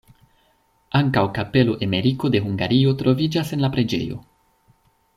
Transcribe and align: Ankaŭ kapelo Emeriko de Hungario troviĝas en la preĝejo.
Ankaŭ 0.99 1.23
kapelo 1.35 1.75
Emeriko 1.87 2.31
de 2.37 2.41
Hungario 2.47 2.95
troviĝas 3.03 3.55
en 3.59 3.67
la 3.67 3.73
preĝejo. 3.77 4.19